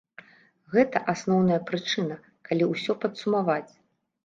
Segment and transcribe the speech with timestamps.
[0.75, 2.19] Гэта асноўная прычына,
[2.51, 3.71] калі ўсё падсумаваць.